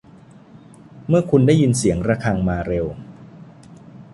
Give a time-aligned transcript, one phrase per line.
[1.07, 2.85] เมื่อคุณได้ยินเสียงระฆังมาเร็ว